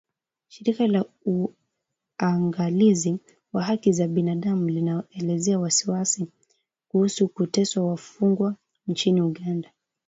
Shirika 0.47 0.87
la 0.87 1.05
uangalizi 2.21 3.17
wa 3.53 3.63
haki 3.63 3.91
za 3.91 4.07
binadamu 4.07 4.69
linaelezea 4.69 5.59
wasiwasi 5.59 6.27
kuhusu 6.87 7.27
kuteswa 7.27 7.85
wafungwa 7.87 8.55
nchini 8.87 9.21
Uganda. 9.21 9.71